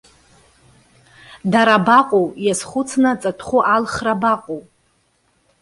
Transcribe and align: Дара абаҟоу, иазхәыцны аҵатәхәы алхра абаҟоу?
Дара 1.51 1.75
абаҟоу, 1.79 2.25
иазхәыцны 2.45 3.07
аҵатәхәы 3.11 3.59
алхра 3.75 4.13
абаҟоу? 4.17 4.61